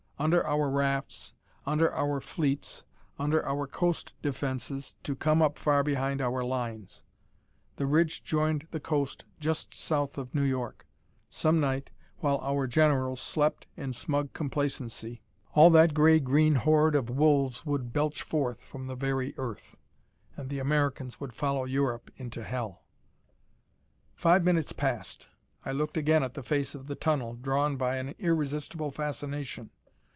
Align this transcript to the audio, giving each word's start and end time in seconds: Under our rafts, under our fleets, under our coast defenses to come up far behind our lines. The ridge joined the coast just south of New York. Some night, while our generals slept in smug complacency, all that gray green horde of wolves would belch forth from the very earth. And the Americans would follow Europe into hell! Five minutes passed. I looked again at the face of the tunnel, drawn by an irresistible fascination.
Under 0.21 0.45
our 0.45 0.69
rafts, 0.69 1.33
under 1.65 1.91
our 1.95 2.21
fleets, 2.21 2.83
under 3.17 3.43
our 3.43 3.65
coast 3.65 4.13
defenses 4.21 4.93
to 5.01 5.15
come 5.15 5.41
up 5.41 5.57
far 5.57 5.81
behind 5.83 6.21
our 6.21 6.43
lines. 6.43 7.01
The 7.77 7.87
ridge 7.87 8.23
joined 8.23 8.67
the 8.69 8.79
coast 8.79 9.25
just 9.39 9.73
south 9.73 10.19
of 10.19 10.35
New 10.35 10.43
York. 10.43 10.85
Some 11.31 11.59
night, 11.59 11.89
while 12.19 12.37
our 12.43 12.67
generals 12.67 13.19
slept 13.19 13.65
in 13.75 13.93
smug 13.93 14.31
complacency, 14.33 15.23
all 15.55 15.71
that 15.71 15.95
gray 15.95 16.19
green 16.19 16.53
horde 16.53 16.93
of 16.93 17.09
wolves 17.09 17.65
would 17.65 17.91
belch 17.91 18.21
forth 18.21 18.61
from 18.61 18.85
the 18.85 18.95
very 18.95 19.33
earth. 19.39 19.75
And 20.37 20.51
the 20.51 20.59
Americans 20.59 21.19
would 21.19 21.33
follow 21.33 21.63
Europe 21.65 22.11
into 22.15 22.43
hell! 22.43 22.83
Five 24.13 24.43
minutes 24.43 24.71
passed. 24.71 25.25
I 25.65 25.71
looked 25.71 25.97
again 25.97 26.21
at 26.21 26.35
the 26.35 26.43
face 26.43 26.75
of 26.75 26.85
the 26.85 26.93
tunnel, 26.93 27.33
drawn 27.33 27.75
by 27.75 27.97
an 27.97 28.13
irresistible 28.19 28.91
fascination. 28.91 29.71